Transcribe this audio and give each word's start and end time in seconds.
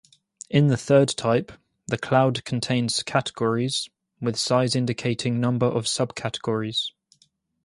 In 0.49 0.65
the 0.69 0.77
third 0.77 1.09
type, 1.09 1.51
the 1.85 1.95
cloud 1.95 2.43
contains 2.43 3.03
categories, 3.03 3.87
with 4.19 4.35
size 4.35 4.75
indicating 4.75 5.39
number 5.39 5.67
of 5.67 5.85
subcategories. 5.85 6.89